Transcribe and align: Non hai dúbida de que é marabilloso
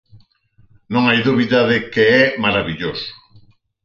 Non 0.93 1.03
hai 1.05 1.19
dúbida 1.27 1.59
de 1.69 1.77
que 1.93 2.03
é 2.21 2.23
marabilloso 2.45 3.09